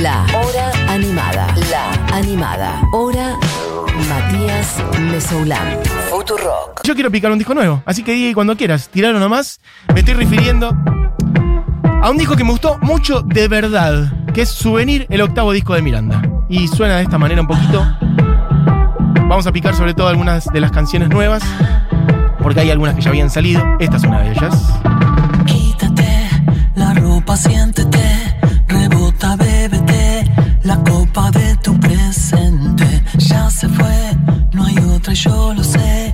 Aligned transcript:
La 0.00 0.24
Hora 0.34 0.72
Animada. 0.88 1.46
La 1.70 2.16
Animada. 2.16 2.82
Hora 2.92 3.36
Matías 4.08 4.82
Mesoulán. 5.00 5.78
Futurock. 6.08 6.82
Yo 6.84 6.94
quiero 6.94 7.10
picar 7.10 7.30
un 7.30 7.38
disco 7.38 7.52
nuevo, 7.52 7.82
así 7.84 8.02
que 8.02 8.12
di 8.12 8.32
cuando 8.32 8.56
quieras, 8.56 8.88
tiralo 8.88 9.18
nomás. 9.18 9.60
Me 9.92 10.00
estoy 10.00 10.14
refiriendo 10.14 10.74
a 12.02 12.10
un 12.10 12.16
disco 12.16 12.36
que 12.36 12.44
me 12.44 12.50
gustó 12.50 12.78
mucho 12.80 13.20
de 13.20 13.48
verdad, 13.48 14.10
que 14.32 14.42
es 14.42 14.48
Souvenir, 14.48 15.06
el 15.10 15.20
octavo 15.20 15.52
disco 15.52 15.74
de 15.74 15.82
Miranda. 15.82 16.22
Y 16.48 16.68
suena 16.68 16.96
de 16.96 17.02
esta 17.02 17.18
manera 17.18 17.42
un 17.42 17.46
poquito. 17.46 17.86
Vamos 19.28 19.46
a 19.46 19.52
picar 19.52 19.74
sobre 19.74 19.94
todo 19.94 20.08
algunas 20.08 20.46
de 20.46 20.60
las 20.60 20.72
canciones 20.72 21.10
nuevas, 21.10 21.42
porque 22.42 22.60
hay 22.60 22.70
algunas 22.70 22.94
que 22.94 23.02
ya 23.02 23.10
habían 23.10 23.30
salido. 23.30 23.62
Esta 23.78 23.96
es 23.96 24.04
una 24.04 24.20
de 24.20 24.32
ellas. 24.32 24.54
Quítate 25.46 26.28
la 26.76 26.94
ropa, 26.94 27.36
siéntete, 27.36 28.36
rebota, 28.68 29.36
la 30.64 30.76
copa 30.84 31.30
de 31.30 31.56
tu 31.56 31.78
presente 31.78 33.02
ya 33.18 33.50
se 33.50 33.68
fue, 33.68 34.16
no 34.52 34.64
hay 34.64 34.76
otra, 34.78 35.12
yo 35.12 35.54
lo 35.54 35.64
sé, 35.64 36.11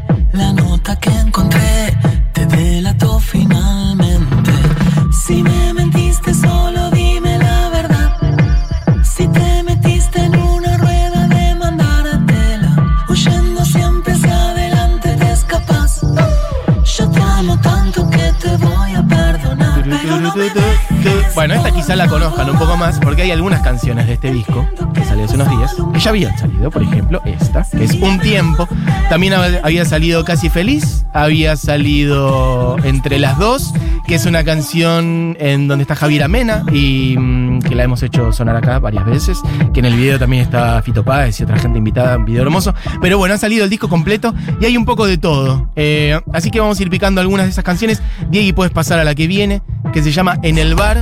Bueno, 21.39 21.55
esta 21.55 21.71
quizá 21.71 21.95
la 21.95 22.09
conozcan 22.09 22.51
un 22.51 22.59
poco 22.59 22.77
más 22.77 22.99
porque 22.99 23.23
hay 23.23 23.31
algunas 23.31 23.61
canciones 23.63 24.09
de 24.09 24.15
este 24.15 24.33
disco 24.33 24.69
que 24.93 25.05
salió 25.05 25.25
hace 25.25 25.37
unos 25.37 25.49
días 25.49 25.73
que 25.95 26.01
ya 26.01 26.11
habían 26.11 26.37
salido. 26.37 26.69
Por 26.69 26.83
ejemplo, 26.83 27.23
esta, 27.25 27.65
que 27.71 27.85
es 27.85 27.93
Un 27.95 28.19
Tiempo. 28.19 28.67
También 29.09 29.35
hab- 29.35 29.61
había 29.63 29.85
salido 29.85 30.25
Casi 30.25 30.49
Feliz, 30.51 31.05
había 31.15 31.55
salido 31.55 32.77
Entre 32.83 33.21
las 33.21 33.39
Dos, 33.39 33.73
que 34.09 34.17
es 34.17 34.27
una 34.27 34.43
canción 34.43 35.37
en 35.39 35.69
donde 35.69 35.83
está 35.83 35.95
Javier 35.95 36.25
Amena 36.25 36.65
y 36.73 37.15
mm, 37.17 37.61
que 37.61 37.77
la 37.77 37.85
hemos 37.85 38.03
hecho 38.03 38.33
sonar 38.33 38.57
acá 38.57 38.81
varias 38.81 39.07
veces. 39.07 39.41
Que 39.73 39.79
en 39.79 39.87
el 39.87 39.95
video 39.95 40.19
también 40.19 40.43
está 40.43 40.83
Fito 40.83 41.05
Páez 41.05 41.39
y 41.39 41.45
otra 41.45 41.57
gente 41.57 41.79
invitada, 41.79 42.17
un 42.17 42.25
video 42.25 42.43
hermoso. 42.43 42.75
Pero 43.01 43.17
bueno, 43.17 43.35
ha 43.37 43.39
salido 43.39 43.63
el 43.63 43.71
disco 43.71 43.89
completo 43.89 44.35
y 44.61 44.65
hay 44.65 44.77
un 44.77 44.85
poco 44.85 45.07
de 45.07 45.19
todo. 45.19 45.71
Eh, 45.77 46.21
así 46.33 46.51
que 46.51 46.59
vamos 46.59 46.81
a 46.81 46.83
ir 46.83 46.91
picando 46.91 47.21
algunas 47.21 47.47
de 47.47 47.51
esas 47.53 47.63
canciones. 47.65 48.03
Diego, 48.29 48.57
puedes 48.57 48.73
pasar 48.73 48.99
a 48.99 49.05
la 49.05 49.15
que 49.15 49.29
viene, 49.29 49.63
que 49.93 50.03
se 50.03 50.11
llama 50.11 50.37
En 50.43 50.59
el 50.59 50.75
Bar. 50.75 51.01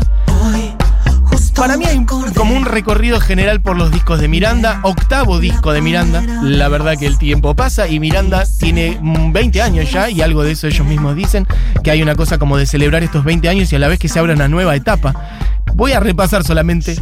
Para 1.57 1.79
mí 1.79 1.87
hay 1.87 2.05
como 2.05 2.55
un 2.55 2.67
recorrido 2.67 3.19
general 3.19 3.63
por 3.63 3.77
los 3.77 3.91
discos 3.91 4.21
de 4.21 4.29
Miranda, 4.29 4.81
octavo 4.83 5.41
disco 5.41 5.73
de 5.73 5.81
Miranda. 5.81 6.23
La 6.43 6.69
verdad 6.69 6.99
que 6.99 7.07
el 7.07 7.17
tiempo 7.17 7.57
pasa 7.57 7.89
y 7.89 7.99
Miranda 7.99 8.45
tiene 8.59 8.99
mm, 9.01 9.33
20 9.33 9.63
años 9.63 9.91
ya 9.91 10.11
y 10.11 10.21
algo 10.21 10.43
de 10.43 10.53
eso 10.53 10.67
ellos 10.67 10.87
mismos 10.87 11.17
dicen, 11.17 11.47
que 11.83 11.91
hay 11.91 12.03
una 12.03 12.15
cosa 12.15 12.39
como 12.39 12.59
de 12.59 12.67
celebrar 12.67 13.03
estos 13.03 13.25
20 13.25 13.49
años 13.49 13.73
y 13.73 13.77
a 13.77 13.79
la 13.79 13.89
vez 13.89 13.99
que 13.99 14.09
se 14.09 14.19
abre 14.19 14.35
una 14.35 14.49
nueva 14.49 14.77
etapa. 14.77 15.15
Voy 15.75 15.93
a 15.93 16.01
repasar 16.01 16.45
solamente 16.45 16.97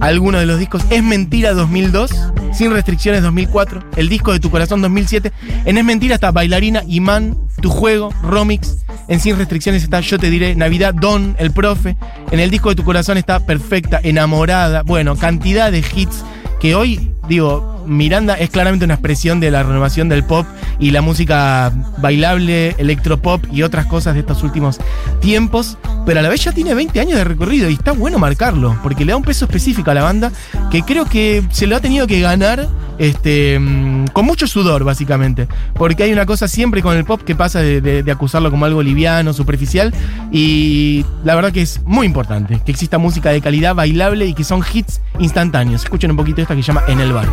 algunos 0.00 0.40
de 0.40 0.46
los 0.46 0.58
discos. 0.58 0.82
Es 0.90 1.02
Mentira 1.02 1.52
2002, 1.52 2.10
Sin 2.52 2.70
Restricciones 2.70 3.22
2004, 3.22 3.82
El 3.96 4.08
Disco 4.08 4.32
de 4.32 4.40
Tu 4.40 4.50
Corazón 4.50 4.82
2007. 4.82 5.32
En 5.64 5.78
Es 5.78 5.84
Mentira 5.84 6.14
está 6.16 6.30
Bailarina, 6.30 6.82
Imán, 6.86 7.36
Tu 7.60 7.70
Juego, 7.70 8.10
Romix. 8.22 8.84
En 9.08 9.20
Sin 9.20 9.36
Restricciones 9.36 9.82
está 9.82 10.00
Yo 10.00 10.18
Te 10.18 10.30
Diré, 10.30 10.54
Navidad, 10.54 10.94
Don, 10.94 11.34
El 11.38 11.52
Profe. 11.52 11.96
En 12.30 12.40
el 12.40 12.50
Disco 12.50 12.68
de 12.68 12.76
Tu 12.76 12.84
Corazón 12.84 13.16
está 13.16 13.40
Perfecta, 13.40 14.00
Enamorada. 14.02 14.82
Bueno, 14.82 15.16
cantidad 15.16 15.72
de 15.72 15.78
hits 15.78 16.24
que 16.60 16.74
hoy, 16.74 17.10
digo, 17.28 17.82
Miranda 17.86 18.34
es 18.34 18.50
claramente 18.50 18.84
una 18.84 18.94
expresión 18.94 19.40
de 19.40 19.50
la 19.50 19.62
renovación 19.62 20.08
del 20.08 20.22
pop 20.22 20.46
y 20.82 20.90
la 20.90 21.00
música 21.00 21.72
bailable, 21.98 22.74
electropop 22.76 23.44
y 23.52 23.62
otras 23.62 23.86
cosas 23.86 24.14
de 24.14 24.20
estos 24.20 24.42
últimos 24.42 24.78
tiempos, 25.20 25.78
pero 26.04 26.18
a 26.18 26.22
la 26.22 26.28
vez 26.28 26.42
ya 26.42 26.50
tiene 26.52 26.74
20 26.74 26.98
años 27.00 27.16
de 27.18 27.24
recorrido 27.24 27.70
y 27.70 27.74
está 27.74 27.92
bueno 27.92 28.18
marcarlo, 28.18 28.76
porque 28.82 29.04
le 29.04 29.12
da 29.12 29.16
un 29.16 29.22
peso 29.22 29.44
específico 29.44 29.90
a 29.92 29.94
la 29.94 30.02
banda 30.02 30.32
que 30.72 30.82
creo 30.82 31.04
que 31.04 31.44
se 31.52 31.68
lo 31.68 31.76
ha 31.76 31.80
tenido 31.80 32.08
que 32.08 32.20
ganar 32.20 32.68
este, 32.98 33.58
mm, 33.60 34.06
con 34.08 34.24
mucho 34.26 34.46
sudor, 34.48 34.82
básicamente, 34.82 35.46
porque 35.74 36.02
hay 36.02 36.12
una 36.12 36.26
cosa 36.26 36.48
siempre 36.48 36.82
con 36.82 36.96
el 36.96 37.04
pop 37.04 37.22
que 37.22 37.34
pasa 37.36 37.60
de, 37.60 37.80
de- 37.80 38.10
acusarlo 38.12 38.50
como 38.50 38.64
algo 38.64 38.82
liviano, 38.82 39.32
superficial, 39.32 39.94
y 40.32 41.04
la 41.24 41.34
verdad 41.36 41.52
que 41.52 41.62
es 41.62 41.80
muy 41.84 42.06
importante 42.06 42.60
que 42.66 42.72
exista 42.72 42.98
música 42.98 43.30
de 43.30 43.40
calidad 43.40 43.74
bailable 43.76 44.26
y 44.26 44.34
que 44.34 44.42
son 44.44 44.62
hits 44.72 45.00
instantáneos. 45.20 45.84
Escuchen 45.84 46.10
un 46.10 46.16
poquito 46.16 46.42
esta 46.42 46.56
que 46.56 46.62
se 46.62 46.66
llama 46.68 46.82
En 46.88 47.00
el 47.00 47.12
bar. 47.12 47.28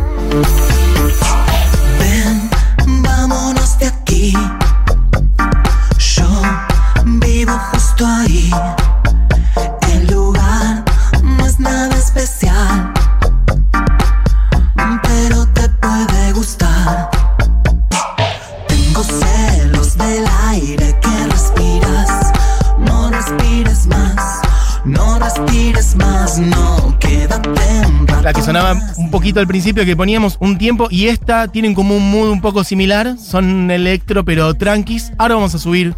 Que 28.34 28.42
sonaba 28.42 28.78
un 28.96 29.10
poquito 29.10 29.40
al 29.40 29.46
principio 29.46 29.84
que 29.84 29.96
poníamos 29.96 30.36
un 30.40 30.56
tiempo 30.56 30.86
y 30.88 31.08
esta 31.08 31.48
tienen 31.48 31.74
como 31.74 31.96
un 31.96 32.10
mood 32.10 32.30
un 32.30 32.40
poco 32.40 32.62
similar, 32.62 33.16
son 33.18 33.70
electro 33.70 34.24
pero 34.24 34.54
tranquis. 34.54 35.12
Ahora 35.18 35.34
vamos 35.34 35.54
a 35.54 35.58
subir 35.58 35.94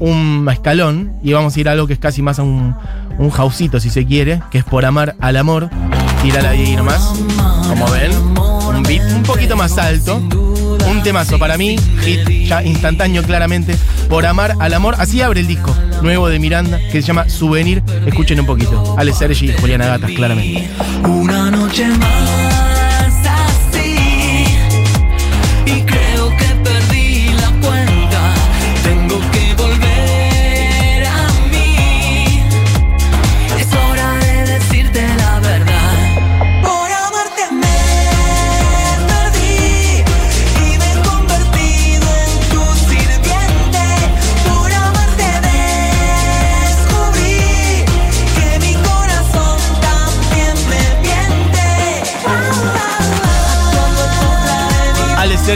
un 0.00 0.48
escalón 0.50 1.12
y 1.22 1.34
vamos 1.34 1.56
a 1.56 1.60
ir 1.60 1.68
a 1.68 1.72
algo 1.72 1.86
que 1.86 1.92
es 1.92 1.98
casi 1.98 2.22
más 2.22 2.38
a 2.38 2.42
un, 2.42 2.74
un 3.18 3.30
houseito 3.30 3.80
si 3.80 3.90
se 3.90 4.06
quiere, 4.06 4.40
que 4.50 4.58
es 4.58 4.64
por 4.64 4.84
amar 4.84 5.14
al 5.20 5.36
amor. 5.36 5.68
Tírala 6.22 6.50
ahí 6.50 6.74
nomás, 6.74 7.12
como 7.68 7.90
ven, 7.90 8.12
un 8.12 8.82
beat 8.82 9.12
un 9.12 9.22
poquito 9.22 9.56
más 9.56 9.76
alto. 9.78 10.22
Un 10.88 11.02
temazo 11.02 11.38
para 11.38 11.56
mí, 11.56 11.76
hit 12.02 12.46
ya 12.46 12.62
instantáneo 12.62 13.22
claramente, 13.22 13.74
por 14.08 14.26
amar 14.26 14.54
al 14.60 14.74
amor. 14.74 14.94
Así 14.98 15.22
abre 15.22 15.40
el 15.40 15.46
disco 15.46 15.74
nuevo 16.02 16.28
de 16.28 16.38
Miranda 16.38 16.78
que 16.92 17.00
se 17.00 17.02
llama 17.02 17.28
Souvenir. 17.28 17.82
Escuchen 18.06 18.38
un 18.40 18.46
poquito. 18.46 18.94
Ale 18.98 19.12
Sergi 19.12 19.50
y 19.50 19.52
Juliana 19.54 19.86
Gatas, 19.86 20.10
claramente. 20.12 20.68
Una 21.04 21.50
noche 21.50 21.63
más 21.82 22.23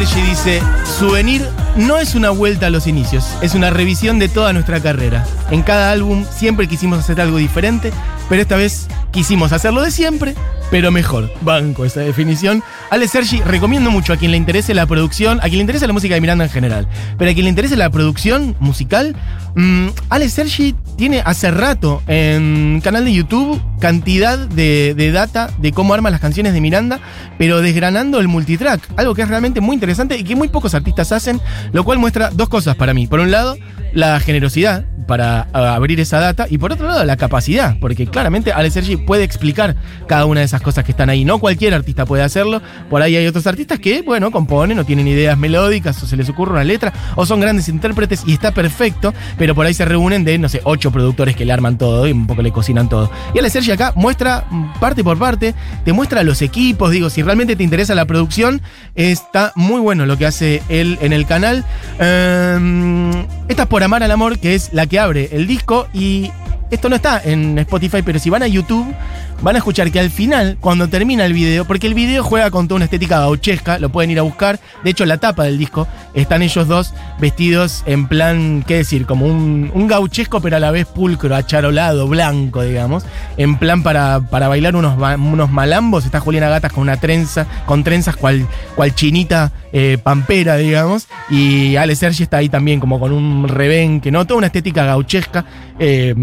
Sergi 0.08 0.30
dice, 0.30 0.62
Souvenir 0.98 1.46
no 1.76 1.98
es 1.98 2.14
una 2.14 2.30
vuelta 2.30 2.66
a 2.66 2.70
los 2.70 2.86
inicios, 2.86 3.26
es 3.42 3.54
una 3.54 3.70
revisión 3.70 4.18
de 4.18 4.28
toda 4.28 4.52
nuestra 4.52 4.80
carrera. 4.80 5.26
En 5.50 5.62
cada 5.62 5.90
álbum 5.90 6.24
siempre 6.30 6.66
quisimos 6.66 6.98
hacer 6.98 7.20
algo 7.20 7.36
diferente, 7.36 7.92
pero 8.28 8.40
esta 8.40 8.56
vez 8.56 8.88
quisimos 9.10 9.52
hacerlo 9.52 9.82
de 9.82 9.90
siempre, 9.90 10.34
pero 10.70 10.90
mejor. 10.90 11.30
Banco 11.42 11.84
esa 11.84 12.00
definición. 12.00 12.62
Ale 12.90 13.06
Sergi, 13.06 13.40
recomiendo 13.40 13.90
mucho 13.90 14.12
a 14.12 14.16
quien 14.16 14.30
le 14.30 14.36
interese 14.36 14.72
la 14.72 14.86
producción, 14.86 15.38
a 15.40 15.42
quien 15.42 15.56
le 15.56 15.62
interese 15.62 15.86
la 15.86 15.92
música 15.92 16.14
de 16.14 16.20
Miranda 16.20 16.44
en 16.44 16.50
general, 16.50 16.88
pero 17.18 17.30
a 17.30 17.34
quien 17.34 17.44
le 17.44 17.50
interese 17.50 17.76
la 17.76 17.90
producción 17.90 18.56
musical, 18.60 19.14
mm, 19.56 19.88
Ale 20.08 20.28
Sergi 20.28 20.74
tiene 20.96 21.20
hace 21.24 21.50
rato 21.50 22.02
en 22.06 22.80
canal 22.82 23.04
de 23.04 23.12
YouTube 23.12 23.60
cantidad 23.80 24.38
de, 24.38 24.94
de 24.96 25.12
data 25.12 25.50
de 25.58 25.72
cómo 25.72 25.94
arma 25.94 26.10
las 26.10 26.20
canciones 26.20 26.52
de 26.52 26.60
Miranda, 26.60 27.00
pero 27.38 27.60
desgranando 27.60 28.20
el 28.20 28.28
multitrack, 28.28 28.80
algo 28.96 29.14
que 29.14 29.22
es 29.22 29.28
realmente 29.28 29.60
muy 29.60 29.74
interesante 29.74 30.16
y 30.16 30.24
que 30.24 30.36
muy 30.36 30.48
pocos 30.48 30.74
artistas 30.74 31.12
hacen, 31.12 31.40
lo 31.72 31.84
cual 31.84 31.98
muestra 31.98 32.30
dos 32.30 32.48
cosas 32.48 32.76
para 32.76 32.94
mí. 32.94 33.06
Por 33.06 33.20
un 33.20 33.30
lado, 33.30 33.56
la 33.92 34.20
generosidad 34.20 34.84
para 35.08 35.48
abrir 35.54 35.98
esa 36.00 36.20
data 36.20 36.46
y 36.50 36.58
por 36.58 36.70
otro 36.70 36.86
lado 36.86 37.02
la 37.04 37.16
capacidad, 37.16 37.76
porque 37.80 38.06
claramente 38.06 38.52
Ale 38.52 38.70
Sergi 38.70 38.98
puede 38.98 39.24
explicar 39.24 39.74
cada 40.06 40.26
una 40.26 40.40
de 40.40 40.46
esas 40.46 40.60
cosas 40.60 40.84
que 40.84 40.92
están 40.92 41.08
ahí. 41.08 41.24
No 41.24 41.38
cualquier 41.38 41.72
artista 41.72 42.04
puede 42.04 42.22
hacerlo, 42.22 42.60
por 42.90 43.00
ahí 43.00 43.16
hay 43.16 43.26
otros 43.26 43.46
artistas 43.46 43.78
que, 43.78 44.02
bueno, 44.02 44.30
componen 44.30 44.78
o 44.78 44.84
tienen 44.84 45.08
ideas 45.08 45.38
melódicas 45.38 46.00
o 46.02 46.06
se 46.06 46.16
les 46.16 46.28
ocurre 46.28 46.52
una 46.52 46.64
letra 46.64 46.92
o 47.16 47.24
son 47.24 47.40
grandes 47.40 47.70
intérpretes 47.70 48.22
y 48.26 48.34
está 48.34 48.52
perfecto, 48.52 49.14
pero 49.38 49.54
por 49.54 49.64
ahí 49.64 49.72
se 49.72 49.86
reúnen 49.86 50.24
de, 50.24 50.36
no 50.36 50.50
sé, 50.50 50.60
ocho 50.64 50.92
productores 50.92 51.34
que 51.34 51.46
le 51.46 51.54
arman 51.54 51.78
todo 51.78 52.06
y 52.06 52.12
un 52.12 52.26
poco 52.26 52.42
le 52.42 52.52
cocinan 52.52 52.90
todo. 52.90 53.10
Y 53.34 53.38
Ale 53.38 53.48
Sergi 53.48 53.67
Sergi 53.68 53.72
acá 53.72 53.92
muestra 53.96 54.44
parte 54.80 55.04
por 55.04 55.18
parte, 55.18 55.54
te 55.84 55.92
muestra 55.92 56.22
los 56.22 56.40
equipos, 56.40 56.90
digo, 56.90 57.10
si 57.10 57.22
realmente 57.22 57.54
te 57.54 57.62
interesa 57.62 57.94
la 57.94 58.06
producción, 58.06 58.62
está 58.94 59.52
muy 59.56 59.80
bueno 59.80 60.06
lo 60.06 60.16
que 60.16 60.24
hace 60.24 60.62
él 60.70 60.98
en 61.02 61.12
el 61.12 61.26
canal. 61.26 61.64
Em, 61.98 63.10
esta 63.48 63.62
es 63.64 63.68
por 63.68 63.82
Amar 63.82 64.02
al 64.02 64.10
Amor, 64.10 64.38
que 64.38 64.54
es 64.54 64.72
la 64.72 64.86
que 64.86 64.98
abre 64.98 65.28
el 65.32 65.46
disco 65.46 65.86
y 65.92 66.30
esto 66.70 66.88
no 66.88 66.96
está 66.96 67.20
en 67.24 67.58
Spotify, 67.58 68.02
pero 68.02 68.18
si 68.18 68.30
van 68.30 68.42
a 68.42 68.46
YouTube, 68.46 68.94
van 69.42 69.54
a 69.54 69.58
escuchar 69.58 69.90
que 69.90 70.00
al 70.00 70.10
final, 70.10 70.56
cuando 70.60 70.88
termina 70.88 71.24
el 71.24 71.32
video, 71.32 71.64
porque 71.64 71.86
el 71.86 71.94
video 71.94 72.22
juega 72.22 72.50
con 72.50 72.68
toda 72.68 72.76
una 72.76 72.84
estética 72.84 73.20
gauchesca, 73.20 73.78
lo 73.78 73.90
pueden 73.90 74.10
ir 74.10 74.18
a 74.18 74.22
buscar. 74.22 74.58
De 74.84 74.90
hecho, 74.90 75.06
la 75.06 75.18
tapa 75.18 75.44
del 75.44 75.58
disco 75.58 75.86
están 76.14 76.42
ellos 76.42 76.66
dos 76.66 76.94
vestidos 77.20 77.82
en 77.86 78.06
plan, 78.08 78.64
¿qué 78.66 78.76
decir? 78.76 79.06
Como 79.06 79.26
un, 79.26 79.86
gauchesco, 79.88 80.40
pero 80.40 80.56
a 80.56 80.60
la 80.60 80.70
vez 80.70 80.86
pulcro, 80.86 81.34
acharolado, 81.34 82.08
blanco, 82.08 82.62
digamos. 82.62 83.04
En 83.36 83.56
plan 83.56 83.82
para, 83.82 84.20
para 84.20 84.48
bailar 84.48 84.76
unos, 84.76 84.98
unos 84.98 85.50
malambos. 85.50 86.04
Está 86.04 86.20
Juliana 86.20 86.48
Gatas 86.48 86.72
con 86.72 86.82
una 86.82 86.98
trenza, 86.98 87.46
con 87.64 87.84
trenzas 87.84 88.16
cual, 88.16 88.46
cual 88.74 88.94
chinita 88.94 89.52
eh, 89.72 89.98
pampera, 90.02 90.56
digamos. 90.56 91.08
Y 91.30 91.76
Ale 91.76 91.94
Sergi 91.94 92.24
está 92.24 92.38
ahí 92.38 92.48
también, 92.48 92.80
como 92.80 93.00
con 93.00 93.12
un 93.12 93.48
rebenque, 93.48 94.10
¿no? 94.10 94.26
Toda 94.26 94.38
una 94.38 94.46
estética 94.48 94.84
gauchesca, 94.84 95.44
eh, 95.78 96.14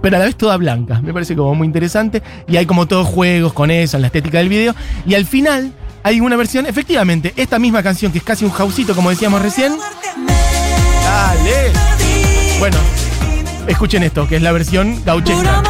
pero 0.00 0.16
a 0.16 0.18
la 0.18 0.24
vez 0.26 0.36
toda 0.36 0.56
blanca. 0.56 1.00
Me 1.02 1.12
parece 1.12 1.36
como 1.36 1.54
muy 1.54 1.66
interesante. 1.66 2.22
Y 2.48 2.56
hay 2.56 2.66
como 2.66 2.86
todos 2.86 3.06
juegos 3.06 3.52
con 3.52 3.70
eso, 3.70 3.96
en 3.96 4.02
la 4.02 4.06
estética 4.08 4.38
del 4.38 4.48
video. 4.48 4.74
Y 5.06 5.14
al 5.14 5.26
final 5.26 5.72
hay 6.02 6.20
una 6.20 6.36
versión, 6.36 6.66
efectivamente, 6.66 7.32
esta 7.36 7.58
misma 7.58 7.82
canción, 7.82 8.12
que 8.12 8.18
es 8.18 8.24
casi 8.24 8.44
un 8.44 8.50
jausito, 8.50 8.94
como 8.94 9.10
decíamos 9.10 9.40
recién. 9.42 9.72
Dale. 11.04 11.72
Bueno, 12.58 12.76
escuchen 13.66 14.02
esto, 14.02 14.26
que 14.26 14.36
es 14.36 14.42
la 14.42 14.52
versión 14.52 15.02
gauchesca. 15.04 15.62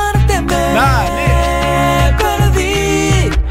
Dale. 0.49 1.23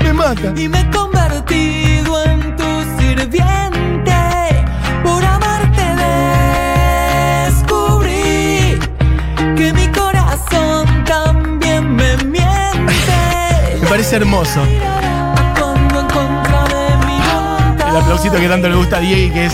Me 0.04 0.14
mata. 0.14 0.54
y 0.56 0.68
me 0.68 0.82
he 0.82 0.90
convertido 0.90 2.24
en 2.24 2.56
tu 2.56 2.64
sirviente. 3.00 3.71
Parece 13.92 14.16
hermoso. 14.16 14.62
De 14.64 14.78
El 17.90 17.98
aplausito 17.98 18.38
que 18.38 18.48
tanto 18.48 18.70
le 18.70 18.76
gusta 18.78 18.96
a 18.98 19.00
Diego, 19.02 19.34
que 19.34 19.48
es 19.48 19.54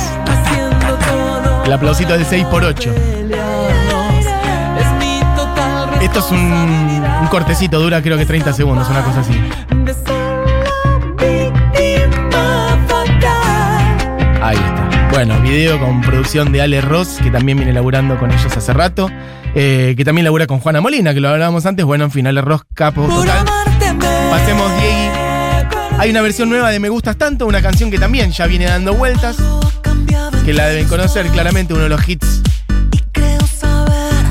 el 1.66 1.74
aplausito 1.74 2.14
del 2.14 2.24
6x8. 2.24 2.94
pelearnos. 2.94 4.26
Es 4.80 4.92
mi 5.00 5.20
total 5.36 5.90
Esto 6.04 6.20
es 6.20 6.30
un, 6.32 6.38
un 7.22 7.28
cortecito, 7.30 7.80
dura 7.80 8.04
creo 8.04 8.16
que 8.16 8.28
30 8.28 8.54
segundos, 8.54 8.88
una 8.92 9.02
cosa 9.02 9.22
así. 9.22 9.34
de. 9.34 9.50
Ahí 14.44 14.56
está. 14.56 15.10
Bueno, 15.14 15.42
video 15.42 15.80
con 15.80 16.02
producción 16.02 16.52
de 16.52 16.62
Ale 16.62 16.82
Ross, 16.82 17.18
que 17.24 17.32
también 17.32 17.58
viene 17.58 17.74
laburando 17.74 18.20
con 18.20 18.30
ellos 18.32 18.56
hace 18.56 18.72
rato. 18.72 19.10
eh, 19.56 19.96
que 19.98 20.06
también 20.06 20.26
labura 20.26 20.46
con 20.46 20.60
Juana 20.60 20.80
Molina, 20.80 21.16
que 21.16 21.22
lo 21.22 21.30
hablábamos 21.30 21.66
antes. 21.66 21.84
Bueno, 21.84 22.04
en 22.04 22.12
fin, 22.12 22.28
Ale 22.28 22.42
Ross, 22.42 22.62
capo 22.76 23.08
total. 23.08 23.57
Pasemos, 24.38 24.72
Diegui. 24.80 25.10
Hay 25.98 26.12
una 26.12 26.22
versión 26.22 26.48
nueva 26.50 26.70
de 26.70 26.80
Me 26.80 26.90
Gustas 26.90 27.18
Tanto, 27.18 27.48
una 27.48 27.60
canción 27.60 27.90
que 27.90 27.98
también 27.98 28.32
ya 28.32 28.46
viene 28.46 28.66
dando 28.66 28.94
vueltas, 28.94 29.36
que 30.46 30.54
la 30.54 30.68
deben 30.68 30.88
conocer 30.88 31.26
claramente, 31.30 31.74
uno 31.74 31.84
de 31.84 31.90
los 31.90 32.08
hits 32.08 32.44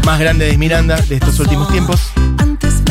más 0.04 0.20
grandes 0.20 0.52
de 0.52 0.58
Miranda 0.58 0.96
de 0.96 1.16
estos 1.16 1.40
últimos 1.40 1.68
tiempos. 1.72 2.00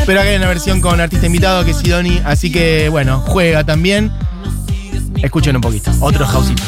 Pero 0.05 0.19
acá 0.19 0.29
hay 0.29 0.35
una 0.35 0.49
versión 0.49 0.81
con 0.81 0.99
artista 0.99 1.25
invitado 1.25 1.63
que 1.63 1.71
es 1.71 1.77
Sidoni, 1.77 2.21
así 2.25 2.51
que 2.51 2.89
bueno, 2.89 3.21
juega 3.21 3.63
también. 3.63 4.11
Escuchen 5.23 5.55
un 5.55 5.61
poquito, 5.61 5.91
otro 6.01 6.25
houseito. 6.27 6.63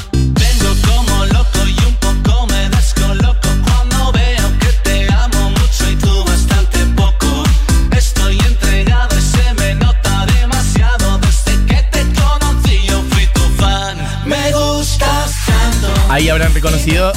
Ahí 16.17 16.29
habrán 16.29 16.51
reconocido 16.51 17.11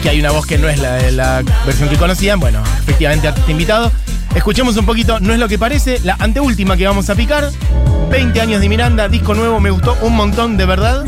que 0.00 0.10
hay 0.10 0.20
una 0.20 0.30
voz 0.30 0.46
que 0.46 0.58
no 0.58 0.68
es 0.68 0.78
la 0.78 0.92
de 0.92 1.10
la 1.10 1.42
versión 1.66 1.88
que 1.88 1.96
conocían. 1.96 2.38
Bueno, 2.38 2.62
efectivamente, 2.82 3.26
artista 3.26 3.50
invitado. 3.50 3.90
Escuchemos 4.32 4.76
un 4.76 4.86
poquito, 4.86 5.18
no 5.18 5.32
es 5.32 5.40
lo 5.40 5.48
que 5.48 5.58
parece, 5.58 5.98
la 6.04 6.14
anteúltima 6.20 6.76
que 6.76 6.86
vamos 6.86 7.10
a 7.10 7.16
picar. 7.16 7.50
20 8.12 8.40
años 8.40 8.60
de 8.60 8.68
Miranda, 8.68 9.08
disco 9.08 9.34
nuevo, 9.34 9.58
me 9.58 9.70
gustó 9.70 9.98
un 10.02 10.14
montón, 10.14 10.56
de 10.56 10.66
verdad. 10.66 11.04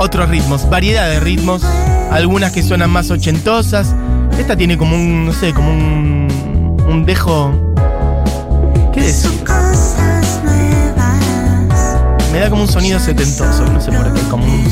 Otros 0.00 0.28
ritmos, 0.28 0.68
variedad 0.68 1.08
de 1.08 1.20
ritmos, 1.20 1.62
algunas 2.10 2.50
que 2.50 2.64
suenan 2.64 2.90
más 2.90 3.12
ochentosas. 3.12 3.94
Esta 4.36 4.56
tiene 4.56 4.76
como 4.76 4.96
un, 4.96 5.26
no 5.26 5.32
sé, 5.32 5.54
como 5.54 5.70
un, 5.70 6.82
un 6.84 7.04
dejo... 7.04 7.54
¿Qué 8.92 9.02
decir? 9.02 9.30
Me 12.32 12.40
da 12.40 12.50
como 12.50 12.62
un 12.62 12.68
sonido 12.68 12.98
setentoso, 12.98 13.64
no 13.66 13.80
sé 13.80 13.90
por 13.90 14.12
qué, 14.12 14.20
como 14.28 14.44
un 14.44 14.68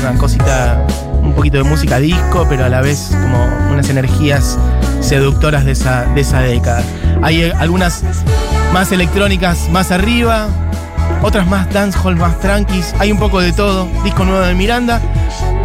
una 0.00 0.18
cosita, 0.18 0.86
un 1.22 1.32
poquito 1.34 1.58
de 1.58 1.64
música 1.64 1.98
disco, 1.98 2.46
pero 2.48 2.64
a 2.64 2.68
la 2.68 2.80
vez 2.80 3.10
como 3.12 3.44
unas 3.70 3.88
energías 3.88 4.58
seductoras 5.00 5.64
de 5.64 5.72
esa, 5.72 6.04
de 6.14 6.20
esa 6.20 6.40
década. 6.40 6.82
Hay 7.22 7.42
eh, 7.42 7.52
algunas 7.58 8.02
más 8.72 8.90
electrónicas 8.92 9.68
más 9.70 9.90
arriba, 9.90 10.48
otras 11.22 11.46
más 11.46 11.70
dancehall, 11.72 12.16
más 12.16 12.38
tranquis, 12.40 12.94
hay 12.98 13.12
un 13.12 13.18
poco 13.18 13.40
de 13.40 13.52
todo. 13.52 13.88
Disco 14.02 14.24
nuevo 14.24 14.40
de 14.44 14.54
Miranda. 14.54 15.00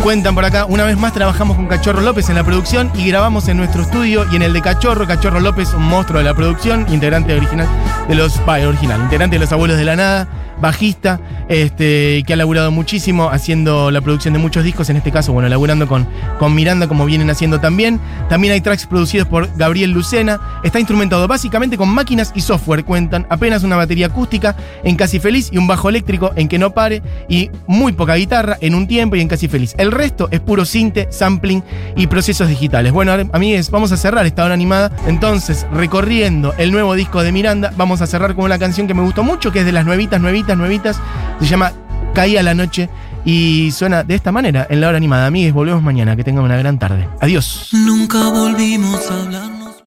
Cuentan 0.03 0.33
por 0.33 0.45
acá, 0.45 0.65
una 0.65 0.85
vez 0.85 0.97
más 0.97 1.11
trabajamos 1.11 1.57
con 1.57 1.67
Cachorro 1.67 1.99
López 1.99 2.29
en 2.29 2.35
la 2.35 2.43
producción 2.45 2.89
y 2.95 3.05
grabamos 3.07 3.49
en 3.49 3.57
nuestro 3.57 3.81
estudio 3.81 4.25
y 4.31 4.37
en 4.37 4.41
el 4.43 4.53
de 4.53 4.61
Cachorro. 4.61 5.05
Cachorro 5.05 5.41
López, 5.41 5.73
un 5.73 5.83
monstruo 5.83 6.19
de 6.19 6.25
la 6.25 6.33
producción, 6.33 6.85
integrante 6.89 7.35
original 7.35 7.67
de 8.07 8.15
los. 8.15 8.43
bah, 8.45 8.59
original, 8.65 9.01
integrante 9.01 9.35
de 9.35 9.39
los 9.41 9.51
Abuelos 9.51 9.77
de 9.77 9.83
la 9.83 9.97
Nada, 9.97 10.27
bajista, 10.61 11.19
este, 11.47 12.23
que 12.25 12.33
ha 12.33 12.35
laburado 12.35 12.71
muchísimo 12.71 13.29
haciendo 13.29 13.91
la 13.91 14.01
producción 14.01 14.33
de 14.33 14.39
muchos 14.39 14.63
discos, 14.63 14.89
en 14.89 14.97
este 14.97 15.11
caso, 15.11 15.33
bueno, 15.33 15.49
laburando 15.49 15.87
con, 15.87 16.07
con 16.37 16.53
Miranda, 16.55 16.87
como 16.87 17.05
vienen 17.05 17.29
haciendo 17.29 17.59
también. 17.59 17.99
También 18.29 18.53
hay 18.53 18.61
tracks 18.61 18.85
producidos 18.85 19.27
por 19.27 19.49
Gabriel 19.55 19.91
Lucena. 19.91 20.39
Está 20.63 20.79
instrumentado 20.79 21.27
básicamente 21.27 21.77
con 21.77 21.89
máquinas 21.89 22.31
y 22.35 22.41
software, 22.41 22.83
cuentan. 22.85 23.25
Apenas 23.29 23.63
una 23.63 23.75
batería 23.75 24.07
acústica 24.07 24.55
en 24.83 24.95
Casi 24.95 25.19
Feliz 25.19 25.49
y 25.51 25.57
un 25.57 25.67
bajo 25.67 25.89
eléctrico 25.89 26.31
en 26.35 26.47
Que 26.47 26.59
No 26.59 26.71
Pare 26.71 27.01
y 27.27 27.49
muy 27.67 27.93
poca 27.93 28.15
guitarra 28.15 28.57
en 28.61 28.75
un 28.75 28.87
tiempo 28.87 29.15
y 29.15 29.21
en 29.21 29.27
Casi 29.27 29.47
Feliz. 29.47 29.75
El 29.77 29.91
resto 29.91 30.27
es 30.31 30.39
puro 30.39 30.65
sinte, 30.65 31.07
sampling 31.11 31.63
y 31.95 32.07
procesos 32.07 32.47
digitales. 32.47 32.91
Bueno, 32.91 33.13
amigues, 33.31 33.71
vamos 33.71 33.91
a 33.91 33.97
cerrar 33.97 34.25
esta 34.25 34.43
hora 34.43 34.53
animada. 34.53 34.91
Entonces, 35.07 35.65
recorriendo 35.71 36.53
el 36.57 36.71
nuevo 36.71 36.95
disco 36.95 37.23
de 37.23 37.31
Miranda, 37.31 37.71
vamos 37.77 38.01
a 38.01 38.07
cerrar 38.07 38.35
con 38.35 38.45
una 38.45 38.59
canción 38.59 38.87
que 38.87 38.93
me 38.93 39.01
gustó 39.01 39.23
mucho, 39.23 39.51
que 39.51 39.59
es 39.59 39.65
de 39.65 39.71
las 39.71 39.85
nuevitas, 39.85 40.21
nuevitas, 40.21 40.48
nuevitas. 40.57 40.99
Se 41.39 41.45
llama 41.47 41.71
Caía 42.13 42.43
la 42.43 42.53
noche 42.53 42.89
y 43.25 43.71
suena 43.71 44.03
de 44.03 44.15
esta 44.15 44.31
manera 44.31 44.67
en 44.69 44.81
la 44.81 44.87
hora 44.87 44.97
animada. 44.97 45.27
Amigues, 45.27 45.53
volvemos 45.53 45.83
mañana. 45.83 46.15
Que 46.15 46.23
tengan 46.23 46.43
una 46.43 46.57
gran 46.57 46.79
tarde. 46.79 47.07
Adiós. 47.21 47.69
Nunca 47.73 48.29
volvimos 48.29 49.09
a 49.09 49.21
hablar 49.21 49.58